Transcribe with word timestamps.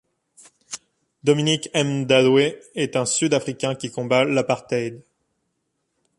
Dominic 1.23 1.69
Mndawe 1.75 2.55
est 2.73 2.95
un 2.95 3.05
Sud-Africain 3.05 3.75
qui 3.75 3.91
combat 3.91 4.23
l'apartheid. 4.23 5.03